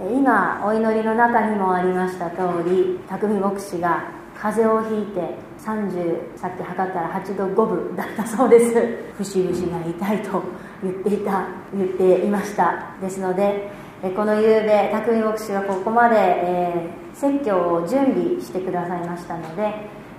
[0.00, 8.74] 今お祈りの中にもありました通り匠牧師が風邪をひいて30さっき測ったら8度5分だったそうです。
[9.18, 10.42] 節々が痛いと
[10.84, 12.94] 言っていた言っていました。
[13.00, 13.68] ですので
[14.14, 19.74] この夕べ匠牧師はここまで、えー、説教を準備してくださいましたので、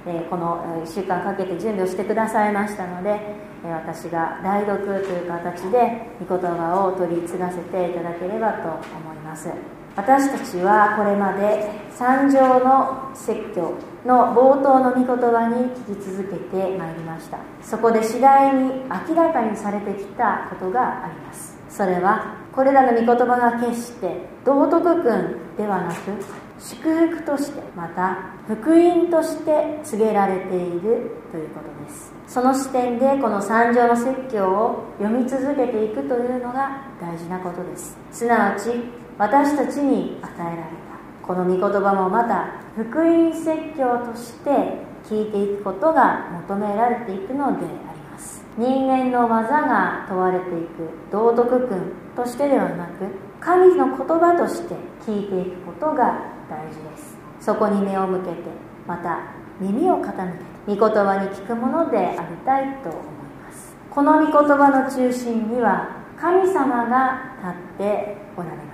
[0.06, 3.12] えー、この1週間かけて準備をしてくださいましたので、
[3.64, 9.19] え私が代読という形で御言葉を取り継がせていただければと思います。
[9.30, 9.50] ます
[9.96, 13.74] 私たちはこれまで三条の説教
[14.06, 17.38] の冒頭の御言葉に聞き続けてまいりました。
[17.62, 21.58] そこで次第に明らかにされてきたことがあります。
[21.70, 25.98] それはこれらの御言葉が決して道徳訓ではなく
[26.58, 32.14] 祝福としてまた福音として告げられているということです。
[32.26, 37.98] その視点でこの三条の説教を読み続けていくというのが大事なことです。
[38.14, 38.72] すなわち
[39.20, 41.28] 私たちに与えられた。
[41.28, 44.50] この御言葉もまた福音説教として
[45.04, 48.42] 聞いていくことが求められていくのであります。
[48.58, 53.06] 人間の技が問われていく道徳訓としてではなく
[53.42, 57.18] 神の言葉として聞いていくことが大事です。
[57.42, 58.36] そこに目を向けて
[58.88, 59.20] また
[59.60, 60.12] 耳を傾
[60.66, 63.04] けて御言葉に聞くものでありたいと思い
[63.44, 63.76] ます。
[63.92, 68.69] この御言葉の中心には神様が立っておられます。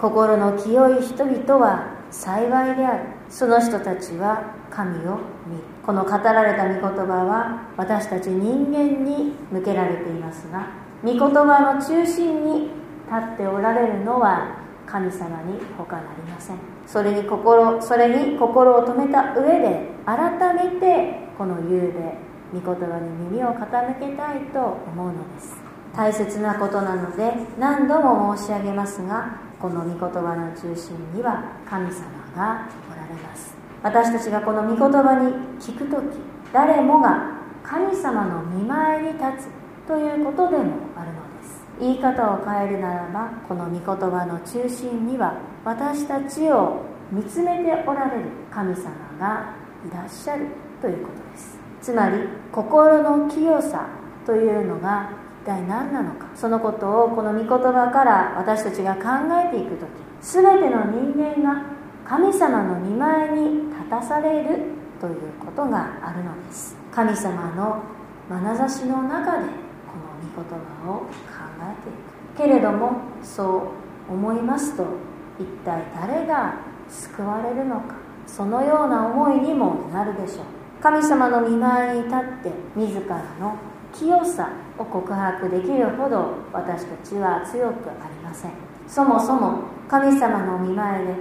[0.00, 3.04] 心の清い人々は幸いである。
[3.28, 5.62] その人たちは神を見る。
[5.84, 10.68] この語られた御言葉は私たち人間に向けられていますが
[11.02, 12.70] 御言葉の中心に立
[13.34, 16.56] っておられるのは神様に他なりません。
[16.86, 21.92] それに心それに心を止めた上で改めてこの夕
[22.52, 25.56] べ御言葉に耳を傾けたいと思うのです。
[25.94, 32.06] 大切なことなので何度も申し上げますがこの御言葉の中心には神様
[32.36, 33.54] がおられます。
[33.82, 36.18] 私たちがこの御言葉に聞く時
[36.52, 40.64] 誰もが神様の見前に立つということでも
[40.96, 41.64] あるのです。
[41.80, 49.54] 言い方を変えるならばこの御言葉の中心には私たちを見つめておられる神様が
[49.86, 50.46] いらっしゃる
[50.80, 51.58] ということです。
[51.80, 52.18] つまり
[52.52, 53.86] 心の清さ
[54.26, 55.10] というのが
[55.48, 56.28] 体何なのか？
[56.36, 59.02] そのことをこの御言葉から私たちが考
[59.46, 59.88] えていく時
[60.20, 61.62] 全ての人間が
[62.04, 64.60] 神様の見前に立たされる
[65.00, 66.76] ということがあるのです。
[66.92, 67.82] 神様の
[68.28, 70.44] 眼差しの中でこの御言
[70.84, 71.06] 葉を考
[71.62, 71.92] えてい
[72.36, 72.48] く。
[72.48, 72.92] けれども
[73.22, 73.72] そ
[74.08, 74.84] う思いますと
[75.38, 76.54] 一体誰が
[76.88, 77.94] 救われるのか？
[78.26, 80.44] そのような思いにもなるでしょう。
[80.82, 83.56] 神様の見前に立って自らの
[83.92, 88.50] 清さを告白できるほど私たちは強くありません。
[88.86, 91.14] そもそも神様の見前で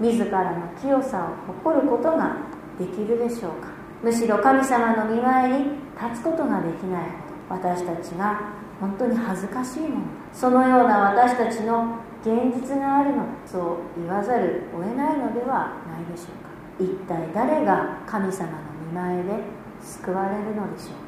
[0.00, 2.36] 自らの清さを誇ることが
[2.78, 3.68] できるでしょうか。
[4.02, 5.64] むしろ神様の見前に
[6.00, 7.02] 立つことができない
[7.48, 8.40] ほど私たちが
[8.80, 9.94] 本当に恥ずかしいもの
[10.32, 16.50] そのような私たちの現実があるのだそう言わざるを得ないのではないでしょうか。
[16.78, 19.44] 一体誰が神様の見前で
[19.80, 21.01] 救われるのでしょうか。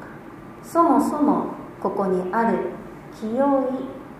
[0.65, 1.45] そもそも
[1.79, 2.57] ここにある
[3.13, 3.35] 「清い」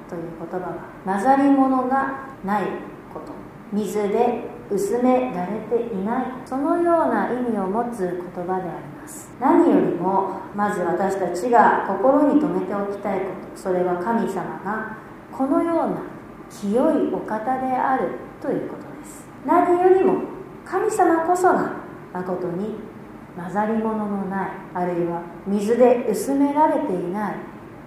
[0.08, 2.14] という言葉は混ざり物が
[2.44, 2.64] ない
[3.12, 3.34] こと
[3.74, 8.02] 水で薄められていないそのような意味を持つ
[8.36, 9.32] 言葉であります。
[9.40, 14.98] 何よりもまず私たちが心に留めておきたいことそれは神様が
[15.32, 15.98] このような
[16.50, 18.10] 清いお方である
[18.42, 19.28] ということです。
[19.46, 20.22] 何よりも
[20.66, 21.72] 神様こそが
[22.14, 22.76] 誠に
[23.36, 27.36] 混ざり物のないあるいは水で薄められていない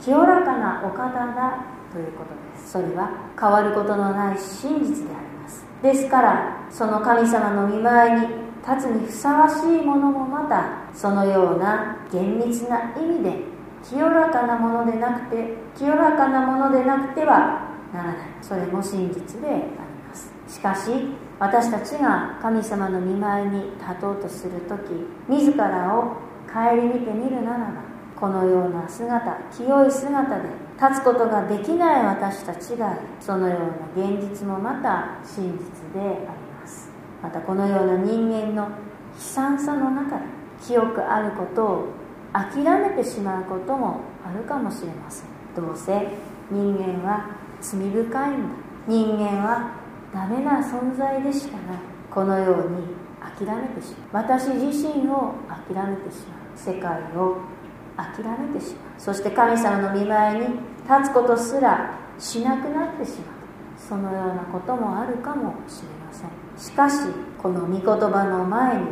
[0.01, 2.73] 清らかなお方だということです。
[2.73, 5.65] それは変わることのない真実であります。
[5.83, 8.27] ですからその神様の見舞いに
[8.67, 13.41] 立つにふさわしいものもまたそのような厳密な意味で
[13.83, 18.17] 清らかなものでなくて清らかなものでなくてはならない。
[18.43, 19.65] それも真実であり
[20.07, 20.31] ます。
[20.47, 20.91] しかし
[21.39, 26.17] 私たちが神様の見舞いに立とうとする時自らを
[26.53, 27.89] 顧みてみるならば
[28.19, 30.49] このような姿清い姿で
[30.81, 33.61] 立つことができない私たちがそのよう
[34.01, 36.17] な現実もまた真実であり
[36.61, 36.91] ます。
[37.23, 38.71] またこのような人間の悲
[39.17, 40.25] 惨さの中で
[40.61, 41.89] 清くあることを
[42.33, 45.29] 諦めてしまうこともあるかもしれません。
[45.55, 46.09] どうせ
[46.51, 47.31] 人間は
[47.61, 48.19] 罪深いんだ。
[48.87, 49.71] 人間は
[50.13, 51.79] ダメな存在でしかない
[52.11, 54.25] このように諦めてしまう。
[54.25, 56.57] 私自身を諦めてしまう。
[56.57, 57.39] 世界を
[57.97, 59.01] 諦めてしまう。
[59.01, 60.47] そして神様の見舞いに
[60.89, 63.39] 立つことすらしなくなってしまう。
[63.77, 66.31] そのようなこともあるかもしれません。
[66.57, 67.09] しかし
[67.41, 68.87] この御言葉の前に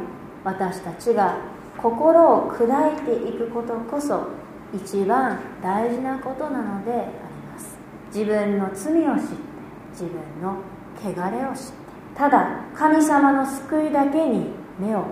[0.44, 1.36] 私たちが
[1.76, 4.28] 心を砕いていくことこそ
[4.72, 7.02] 一番大事なことなのであり
[7.52, 7.76] ます。
[8.14, 9.56] 自分の罪を知って
[9.92, 10.56] 自分の
[10.98, 14.46] 汚れを知ってただ神様の救いだけに
[14.78, 15.06] 目を向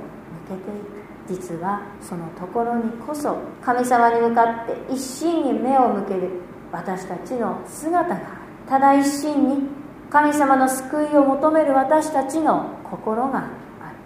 [0.49, 0.95] けていく。
[1.27, 6.29] 実はそのところにこそ神様に向かって一心に目を向ける
[6.71, 8.25] 私たちの姿がある。
[8.69, 9.69] ただ一心に
[10.11, 13.49] 神様の救いを求める私たちの心がある。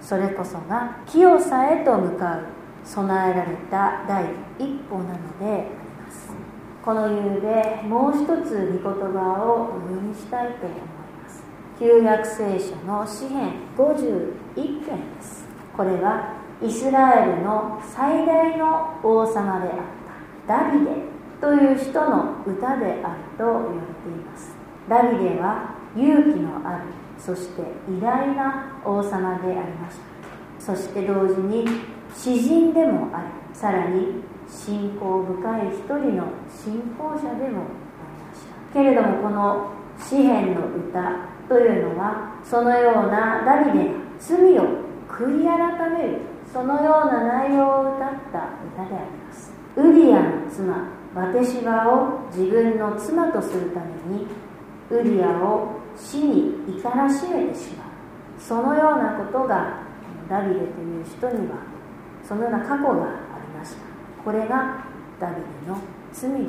[0.01, 2.59] それこそが清さへと向かう。
[2.89, 4.25] 備えられた第
[4.59, 5.71] 一歩なのであり
[6.07, 6.33] ます
[6.83, 11.08] この理由でもう一つ御言葉をお読みしたいと思います。
[11.79, 15.47] 旧約聖書の詩編51編です。
[15.77, 19.77] これはイスラエルの最大の王様であっ
[20.49, 20.91] たダビデ
[21.41, 24.57] という人の歌であると言われています。
[24.89, 26.85] ダビデは勇気のある
[27.17, 29.99] そして偉大な王様でありまし
[30.59, 30.75] た。
[30.75, 31.65] そして同時に
[32.13, 38.75] 詩人でもありさらに信仰深い一人の信仰者でもありました。
[38.75, 44.65] けれどもこの詩篇の歌というのはそのようなダビデが罪を
[45.09, 46.19] 悔い改める
[46.53, 49.53] そのような内容を歌った歌であります。
[49.77, 53.87] ウリアの妻バテシバを自分の妻とするため
[54.17, 54.27] に
[54.91, 57.89] ウリアを死に怒らしめてしまう。
[58.39, 59.81] そのようなことが
[60.29, 61.57] ダビデという人には
[62.23, 62.95] そのような過去があ
[63.41, 63.79] りました。
[64.23, 64.85] これが
[65.19, 65.79] ダビデの
[66.13, 66.47] 罪であり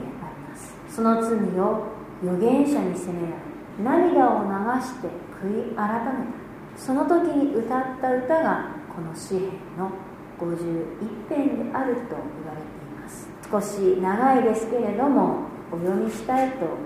[0.50, 0.76] ます。
[0.90, 1.88] その罪を
[2.22, 3.49] 預言者に責められ
[3.84, 5.08] 涙を流して
[5.42, 9.92] 悔い改めたその時に歌った歌がこの詩篇の
[10.40, 13.28] 51編であると言われています。
[13.52, 16.78] 少し長いですけれどもお読みしたいと思い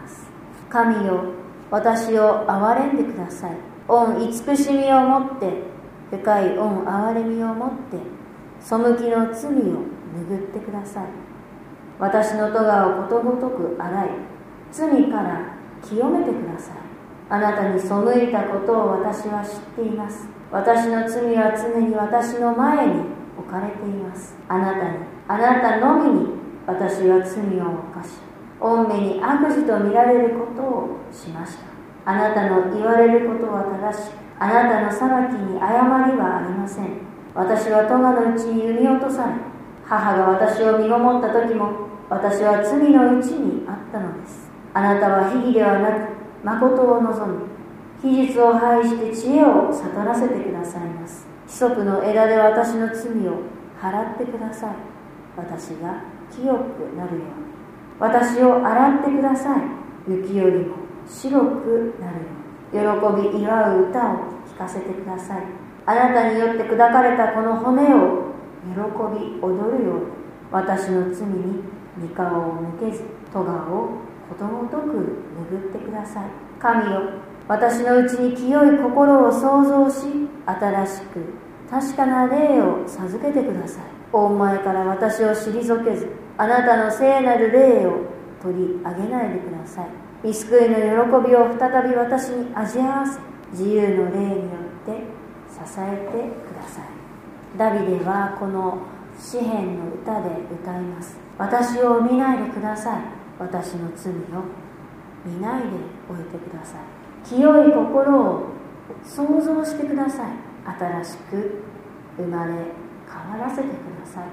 [0.00, 0.26] ます。
[0.70, 1.24] 神よ
[1.70, 3.56] 私を憐れんでください。
[3.88, 5.52] 御慈しみをもって
[6.10, 7.98] 深い御憐れみをもって
[8.60, 9.84] 背きの罪を
[10.14, 11.06] 拭ってください。
[11.98, 14.08] 私の咎をことごとく洗い
[14.70, 15.51] 罪から
[15.82, 16.76] 清めてください。
[17.28, 17.86] あなたに背
[18.24, 20.28] いたことを私は知っています。
[20.50, 22.92] 私の罪は常に私の前に
[23.38, 24.36] 置かれています。
[24.48, 24.98] あなたに
[25.28, 26.26] あなたのみに
[26.66, 28.10] 私は罪を犯し
[28.60, 31.64] 御目に悪事と見られることをしました。
[32.04, 36.88] あなたの言われることは正しくあなたの裁きに誤りはありません。
[37.34, 39.32] 私は咎のうちに産み落とされ
[39.86, 44.51] 母が私を身ごもった時も私は罪のうちにあったのです。
[44.74, 46.08] あなたは秘儀ではなく
[46.44, 47.52] 誠を望み
[48.02, 51.26] 秘術を排して知恵を悟らせてくださいます。
[51.46, 53.42] 規則の枝で私の罪を
[53.80, 54.74] 払ってください。
[55.36, 57.52] 私が清くなるように。
[58.00, 59.62] 私を洗ってください。
[60.08, 60.76] 雪よりも
[61.06, 63.22] 白くなるように。
[63.22, 64.16] 喜び祝う歌を
[64.48, 65.42] 聴かせてください。
[65.86, 68.32] あなたによって砕かれたこの骨を
[68.64, 68.80] 喜
[69.14, 70.22] び踊るように。
[70.50, 71.62] 私の罪に
[72.00, 73.90] 御顔を向けず戸を
[74.32, 74.98] ことごとく
[75.52, 76.24] 拭ってください。
[76.58, 77.02] 神よ
[77.48, 80.06] 私のうちに清い心を創造し
[80.46, 81.20] 新しく
[81.68, 83.84] 確かな霊を授けてください。
[84.12, 86.08] 大前から私を退けず
[86.38, 88.06] あなたの聖なる霊を
[88.42, 89.86] 取り上げないでください。
[90.22, 93.20] 見救いの喜びを再び私に味合わせ
[93.52, 94.42] 自由の霊によ
[94.82, 95.02] って
[95.50, 96.12] 支えて
[96.46, 97.58] ください。
[97.58, 98.78] ダビデはこの
[99.18, 101.18] 詩篇の歌で歌います。
[101.38, 103.21] 私を見ないでください。
[103.42, 104.16] 私の罪を
[105.24, 105.68] 見ないで
[106.10, 107.02] おいてください。
[107.24, 108.52] 清い心を
[109.04, 110.32] 想像してください
[110.78, 111.62] 新しく
[112.16, 112.52] 生まれ
[113.08, 114.24] 変わらせてください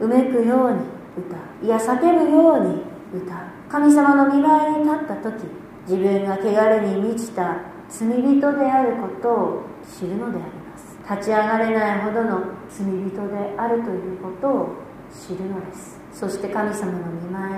[0.00, 0.78] うめくように
[1.16, 2.82] 歌いや叫ぶように
[3.22, 5.44] 歌う神様の見舞いに立った時
[5.86, 7.56] 自分が汚れに満ちた
[7.88, 10.98] 罪人であることを知るのであります。
[11.10, 14.68] 立ち上がれないほどの罪人であるということを
[15.10, 15.98] 知るのです。
[16.12, 17.57] そして神様の見舞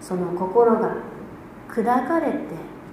[0.00, 0.96] その心が
[1.68, 2.40] 砕かれてい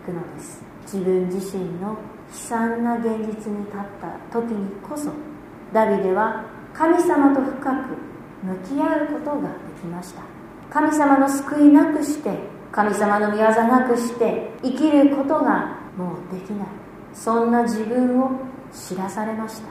[0.06, 0.64] くのです。
[0.84, 1.96] 自分自身の悲
[2.32, 5.12] 惨な現実に立った時にこそ
[5.72, 6.44] ダビデは
[6.74, 7.98] 神様と深く
[8.44, 10.22] 向き合うことができました。
[10.70, 12.38] 神様の救いなくして
[12.72, 16.68] 神様の御業なくして生きることがもうできない。
[17.14, 18.32] そんな自分を
[18.74, 19.62] 知らされまし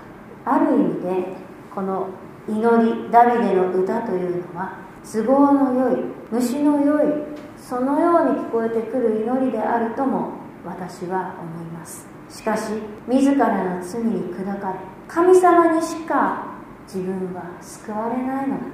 [0.44, 0.54] た。
[0.54, 1.36] ある意味で
[1.74, 2.08] この
[2.48, 7.12] 祈りダビデの歌というのは都合の良い虫の良い
[7.56, 10.32] そのように聞こえてくる祈りであるとも
[10.64, 12.06] 私は思います。
[12.28, 12.72] しかし
[13.06, 14.78] 自らの罪に砕かれ
[15.08, 16.46] 神様にしか
[16.86, 18.64] 自分は救われないのだ。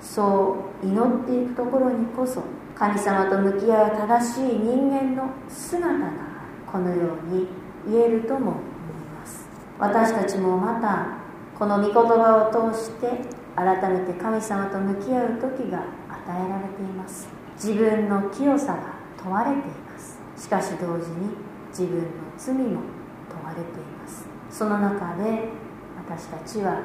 [0.00, 2.42] そう祈っていくところにこそ
[2.76, 6.10] 神様と向き合う正しい人間の姿が
[6.70, 7.48] このように
[7.90, 8.52] 言えるとも思い
[9.18, 9.48] ます。
[9.78, 11.18] 私たちもまた
[11.58, 17.26] この御言葉を通して改めて神様と向き合う時が与えられています。
[17.56, 20.20] 自分の清さが問われています。
[20.36, 21.34] しかし同時に
[21.70, 22.82] 自分の罪も
[23.28, 24.28] 問われています。
[24.48, 25.48] その中で
[25.96, 26.82] 私たちは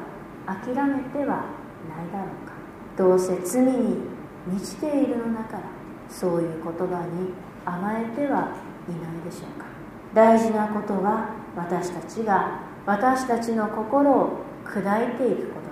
[0.47, 1.45] 諦めては
[1.87, 2.53] ないだろうか。
[2.97, 4.07] どうせ罪に
[4.47, 5.63] 満ちているのだから
[6.09, 7.33] そういう言葉に
[7.65, 8.49] 甘えては
[8.89, 9.67] いないでしょうか。
[10.15, 15.62] 大事なことは私たちが私たちの心を砕いていくこと。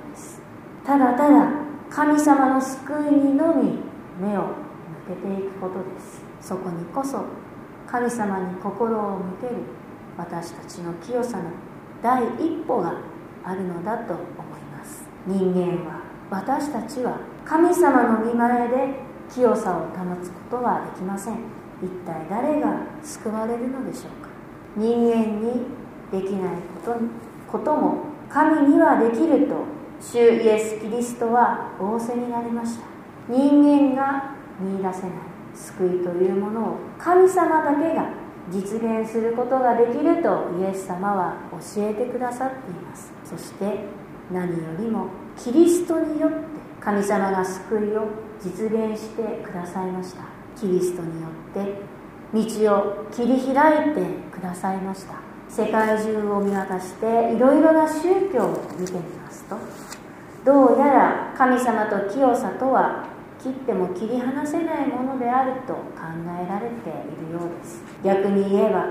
[0.85, 1.51] ただただ
[1.89, 3.79] 神様の救いにのみ
[4.19, 4.41] 目を
[5.07, 6.21] 向けていくことです。
[6.41, 7.25] そこにこそ
[7.87, 9.55] 神様に心を向ける。
[10.17, 11.43] 私たちの清さの
[12.03, 12.95] 第一歩が
[13.43, 15.03] あるのだと思います。
[15.25, 18.95] 人間は私たちは神様の見前で
[19.33, 21.35] 清さを保つことはできません。
[21.81, 24.29] 一体誰が救われるのでしょうか。
[24.75, 25.65] 人間に
[26.11, 26.97] できないこと
[27.51, 29.55] ことも神にはできると
[30.01, 32.85] 主イエス・キリストは仰せになりました。
[33.29, 35.11] 人間が見いだせない
[35.53, 38.09] 救いというものを神様だけが
[38.49, 43.13] 実現することができるとイエス様は教えてくださっています。
[43.23, 43.85] そして
[44.31, 46.37] 何よりもキリストによって
[46.79, 48.07] 神様が救いを
[48.41, 50.23] 実現してくださいました。
[50.59, 51.81] キリストによって
[52.33, 55.31] 道を切り開いてくださいました。
[55.47, 59.57] 世界中を見渡していろいろな宗教を見てみますと
[60.43, 63.05] どうやら神様と清さとは
[63.41, 65.81] 切っても切り離せないものであると考
[66.43, 67.83] えられているようです。
[68.03, 68.87] 逆に言えば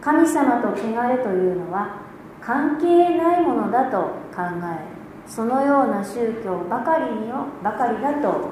[0.00, 2.02] 神様と汚れというのは
[2.40, 3.98] 関係ないものだと
[4.34, 7.28] 考えそのような宗教ばかりに
[7.62, 8.50] ばかりだと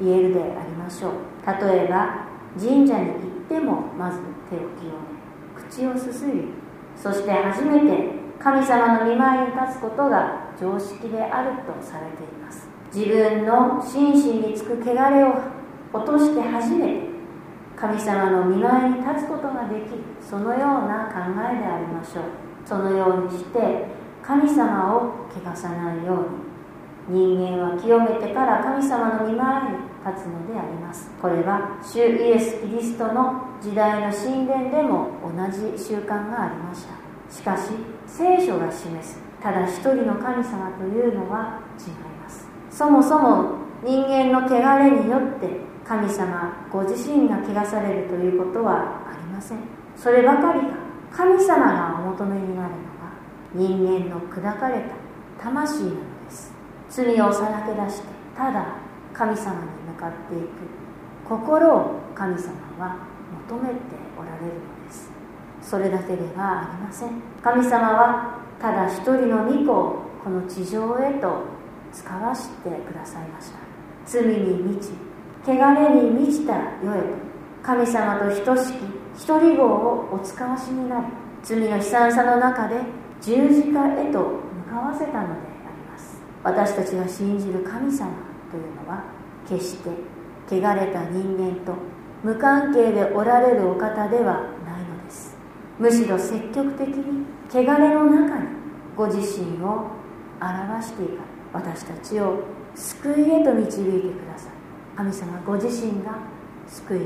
[0.00, 1.12] 言えるでありましょう。
[1.46, 2.26] 例えば
[2.58, 4.18] 神社に行ってもまず
[4.50, 5.14] 手を清め
[5.56, 6.48] 口をすすり
[6.96, 12.68] そして初めて神様の御前に立つことが常識であるとされています。
[12.94, 15.34] 自分の心身につく汚れを
[15.92, 17.14] 落として初めて
[17.76, 21.20] 神様の御前に立つことができそのような考
[21.52, 22.24] えでありましょう。
[22.64, 23.86] そのようにして
[24.22, 26.54] 神様を汚さないように。
[27.06, 29.68] 人間は清めてから神様の御前に
[30.06, 31.10] 立つのであります。
[31.20, 36.94] これは主イエス・キリストの時代の神殿でも同じ習慣がありました。
[37.30, 37.72] しかし
[38.06, 42.48] 聖書が示すただ一人の神様というのは違います。
[42.70, 49.58] そもそも人間の汚れによって神様ご自身が汚されるということはありません。
[49.98, 50.68] そればかりが
[51.12, 53.12] 神様がお求めになるのが
[53.52, 54.94] 人間の砕かれた
[55.38, 56.54] 魂なのです
[56.88, 58.78] 罪をさらけ出してただ
[59.12, 60.48] 神様に向かっていく
[61.28, 62.96] 心を神様は
[63.50, 63.74] 求めて
[64.18, 65.12] おられるのです。
[65.60, 67.10] それだけではありません。
[67.42, 71.42] 神様はただ一人の御子をこの地上へと
[71.92, 73.58] 使わしてくださいました。
[74.06, 74.90] 罪に満ち
[75.46, 77.06] 汚れに満ちた世へと
[77.62, 78.76] 神様と等しき
[79.16, 81.06] 一人子をお使わしになり
[81.42, 82.80] 罪の悲惨さの中で
[83.20, 86.20] 十字架へと向かわせたのであります。
[86.42, 88.10] 私たちが信じる神様
[88.50, 89.04] というのは
[89.48, 89.90] 決して
[90.48, 91.74] 汚れた人間と
[92.22, 94.53] 無関係でおられるお方では
[95.78, 98.46] むしろ積極的に汚れの中に
[98.96, 99.90] ご自身を
[100.40, 104.52] 表していか私たちを救いへと導いてください。
[104.96, 106.18] 神様ご自身が
[106.66, 107.02] 救いを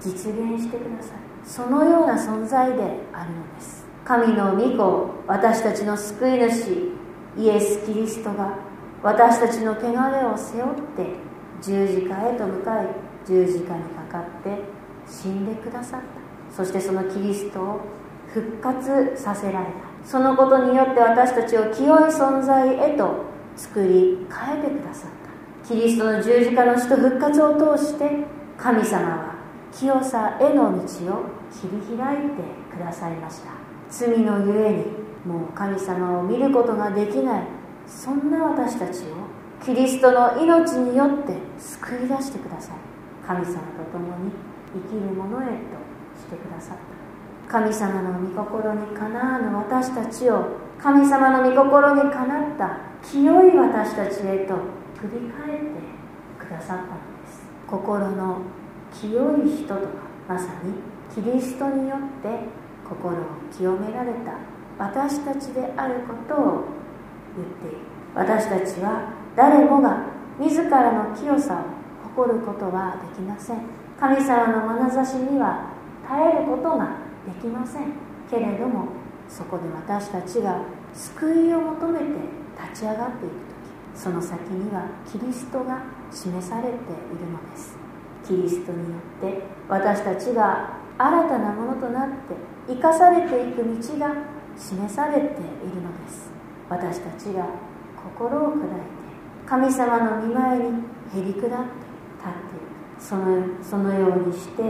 [0.00, 1.18] 実現してください。
[1.44, 3.86] そのような存在であるのです。
[4.04, 6.92] 神の御子私たちの救い主
[7.36, 8.56] イエス・キリストが
[9.02, 11.14] 私たちの汚れを背負って
[11.60, 12.86] 十字架へと向かい
[13.26, 14.60] 十字架にかかって
[15.08, 16.25] 死んでくださった。
[16.56, 17.80] そしてそのキリストを
[18.32, 19.72] 復活させられた。
[20.08, 25.10] そのことによって私たちを清い存在へと作り変えてくださっ
[25.62, 25.68] た。
[25.68, 28.24] キリストの十字架の死と復活を通して
[28.56, 29.34] 神様は
[29.70, 32.42] 清さへの道を切り開いて
[32.74, 33.50] くださいました。
[33.90, 34.84] 罪のゆえに
[35.26, 37.42] もう神様を見ることができない。
[37.86, 39.04] そんな私たちを
[39.62, 42.76] キリストの命によって救い出してください。
[43.26, 43.58] 神様と
[43.92, 44.32] 共に
[44.72, 45.85] 生きるものへと
[46.18, 54.54] してくださった神様の御心にかなわぬ私たちを神様の御心にかなった清い私たちへと
[54.98, 56.88] 振り返ってくださったの
[57.22, 57.46] です。
[57.66, 58.38] 心の
[58.92, 59.12] 清
[59.44, 59.80] い人とは
[60.28, 60.74] まさに
[61.14, 62.28] キリストによって
[62.88, 63.20] 心を
[63.56, 64.34] 清められた
[64.78, 66.64] 私たちであることを
[67.36, 67.76] 言っている。
[68.14, 70.04] 私たちは誰もが
[70.38, 71.62] 自らの清さ
[72.04, 73.60] を誇ることはできません。
[73.98, 75.75] 神様の眼差しには
[76.08, 77.92] 耐えることができません。
[78.30, 78.88] けれども
[79.28, 80.60] そこで私たちが
[80.92, 82.04] 救いを求めて
[82.70, 83.34] 立ち上がっていく
[83.94, 86.80] 時その先にはキリストが示されている
[87.30, 87.76] のです。
[88.26, 92.14] キリストによって私たちが新たなものとなって
[92.68, 94.14] 生かされていく道が
[94.56, 95.30] 示されている
[95.82, 96.30] のです。
[96.68, 97.46] 私たちが
[97.96, 98.66] 心を砕いて
[99.46, 101.66] 神様の御前にへり下って立っている
[102.98, 104.62] そのそのようにして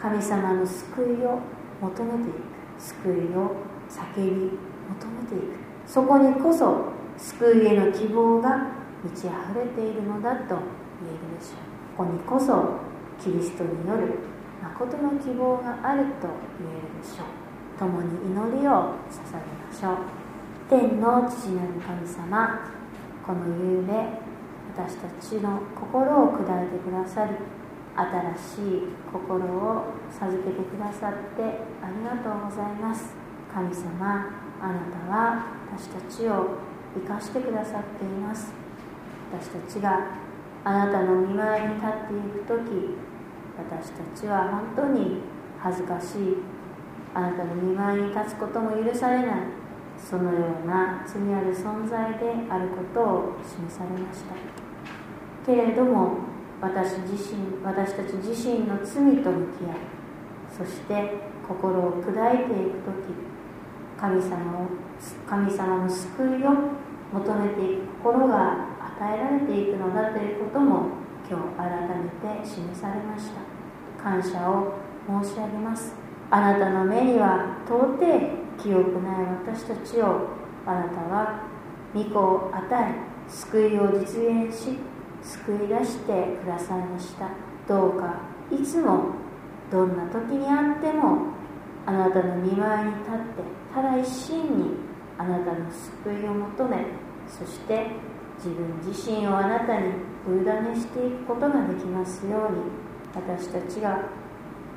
[0.00, 1.40] 神様の救いを
[1.80, 3.56] 求めていく救いを
[3.88, 8.68] 叫び求めていくそこにこそ救いへの希望が
[9.02, 10.56] 満ち溢れているのだと
[11.02, 11.96] 言えるでしょう。
[11.96, 12.78] ここにこそ
[13.22, 14.14] キリストによる
[14.62, 16.28] 誠の希望があると
[16.60, 17.78] 言えるでしょう。
[17.78, 19.96] 共に祈りを捧げましょう。
[20.68, 22.70] 天の父なる神様
[23.26, 23.92] この夕べ
[24.76, 27.32] 私たちの心を砕いてくださり
[27.98, 31.42] 新しい心を授けてくださって
[31.82, 33.16] ありがとうございます。
[33.52, 36.58] 神様あなたは私たちを
[36.94, 38.52] 生かしてくださっています。
[39.32, 40.06] 私たちが
[40.64, 42.96] あなたの見舞いに立っていく時
[43.58, 45.22] 私たちは本当に
[45.58, 46.36] 恥ずかしい。
[47.14, 49.40] あなたの見舞いに立つことも許されない。
[49.98, 54.34] そのような罪ある存在であることを示されました。
[55.44, 56.27] けれども
[56.60, 59.98] 私自身私たち自身の罪と向き合い
[60.50, 61.14] そして
[61.46, 63.28] 心を砕いていく時
[63.98, 64.66] 神様を
[65.28, 66.78] 神様の救いを
[67.12, 70.86] 求めていく心が与えられていくのだということも
[71.28, 73.58] 今日改めて示されました。
[74.02, 74.74] 感謝を
[75.22, 75.94] 申し上げます。
[76.30, 77.98] あなたの目には到底
[78.62, 80.28] 清くない私たちを
[80.66, 81.40] あなたは
[81.94, 84.78] 御子を与え救いを実現し
[85.22, 87.30] 救い出してくださいました
[87.66, 88.20] どうか
[88.50, 89.14] いつも
[89.70, 91.32] どんな時にあっても
[91.86, 93.42] あなたの見舞いに立って
[93.74, 94.70] ただ一心に
[95.18, 96.86] あなたの救いを求め
[97.26, 97.90] そして
[98.38, 99.92] 自分自身をあなたに
[100.26, 102.58] お委ねしていくことができますように
[103.14, 104.02] 私たちが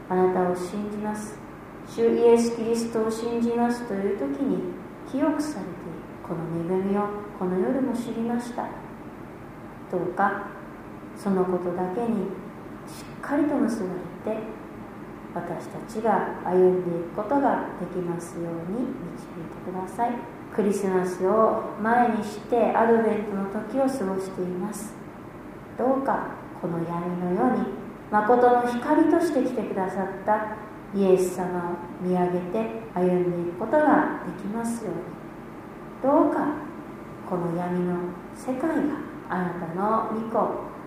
[0.10, 1.38] あなたを信じます。
[1.88, 4.64] 主イエス・キリストを信じますという時に
[5.12, 5.82] 清くされている
[6.24, 8.81] この恵みをこの夜も知りました。
[9.92, 10.48] どうか
[11.18, 12.28] そのことだけに
[12.88, 13.90] しっかりと結ば
[14.32, 14.42] れて
[15.36, 20.12] 私たちが歩んでいくことができますように導いてください。
[20.54, 24.94] クリスマスを前にしてアドベントの時を過ごしています。
[25.78, 26.28] どうか
[26.62, 27.66] この闇の世に
[28.12, 30.58] 誠の光として来てくださった
[30.94, 35.22] イエス様を見上げて歩んでいくことができますように。
[36.04, 36.56] どうか
[37.30, 37.96] この闇の
[38.36, 40.36] 世界があなたの御子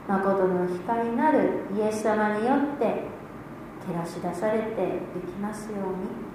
[0.06, 3.08] 誠の光なるイエス様によって
[3.84, 6.34] 照らし出されていきますように。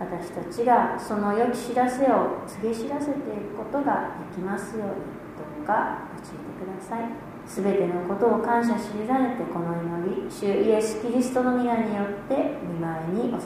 [0.00, 3.14] 私たちがその良き知らせを告げ知らせてい
[3.52, 4.94] くことができますように
[5.36, 7.04] どうか用いてください。
[7.46, 13.40] すべてのことを感謝し委ねてこの祈り主イエス・キリストの皆によって見舞いにお捧げい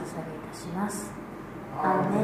[0.49, 1.13] たします。
[1.77, 2.23] アーメ